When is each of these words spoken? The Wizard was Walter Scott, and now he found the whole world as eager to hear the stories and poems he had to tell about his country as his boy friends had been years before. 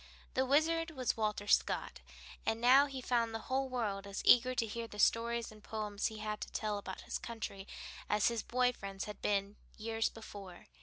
The 0.33 0.47
Wizard 0.47 0.89
was 0.89 1.15
Walter 1.15 1.45
Scott, 1.45 1.99
and 2.43 2.59
now 2.59 2.87
he 2.87 3.01
found 3.01 3.35
the 3.35 3.45
whole 3.53 3.69
world 3.69 4.07
as 4.07 4.23
eager 4.25 4.55
to 4.55 4.65
hear 4.65 4.87
the 4.87 4.97
stories 4.97 5.51
and 5.51 5.63
poems 5.63 6.07
he 6.07 6.17
had 6.17 6.41
to 6.41 6.51
tell 6.51 6.79
about 6.79 7.01
his 7.01 7.19
country 7.19 7.67
as 8.09 8.27
his 8.27 8.41
boy 8.41 8.73
friends 8.73 9.05
had 9.05 9.21
been 9.21 9.57
years 9.77 10.09
before. 10.09 10.65